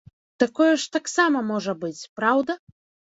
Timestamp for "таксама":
0.95-1.43